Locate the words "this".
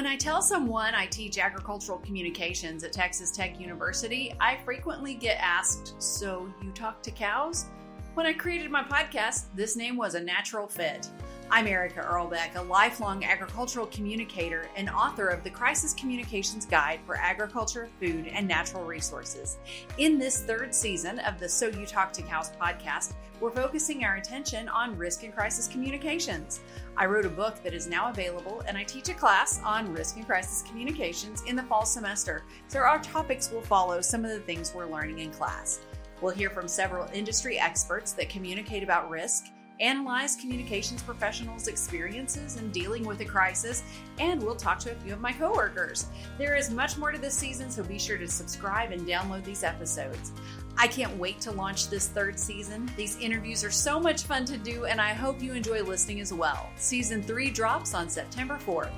9.54-9.76, 20.16-20.44, 47.18-47.34, 51.88-52.08